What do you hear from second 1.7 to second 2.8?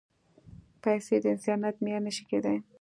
معیار نه شي کېدای.